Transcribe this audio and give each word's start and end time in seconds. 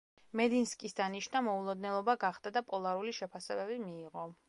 მედინსკის 0.39 0.97
დანიშვნა 0.99 1.43
მოულოდნელობა 1.49 2.17
გახდა 2.27 2.55
და 2.59 2.67
პოლარული 2.73 3.17
შეფასებები 3.23 3.83
მიიღო. 3.89 4.31